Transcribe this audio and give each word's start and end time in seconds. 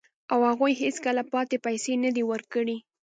او 0.33 0.39
هغوی 0.49 0.71
هیڅکله 0.81 1.23
پاتې 1.33 1.55
پیسې 1.65 1.93
نه 2.03 2.09
دي 2.15 2.23
ورکړي 2.31 2.77